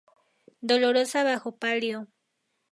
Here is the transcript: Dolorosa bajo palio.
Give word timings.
Dolorosa 0.61 1.23
bajo 1.23 1.51
palio. 1.59 2.07